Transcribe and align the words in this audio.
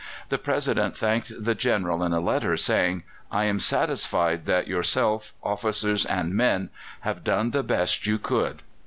The 0.29 0.39
President 0.39 0.97
thanked 0.97 1.31
the 1.43 1.53
General 1.53 2.01
in 2.01 2.11
a 2.11 2.19
letter, 2.19 2.57
saying: 2.57 3.03
"I 3.31 3.43
am 3.45 3.59
satisfied 3.59 4.47
that 4.47 4.67
yourself, 4.67 5.31
officers, 5.43 6.05
and 6.07 6.33
men 6.33 6.71
have 7.01 7.23
done 7.23 7.51
the 7.51 7.61
best 7.61 8.07
you 8.07 8.17
could." 8.17 8.63